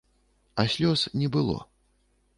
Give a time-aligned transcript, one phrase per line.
[0.55, 1.63] А слёз не было.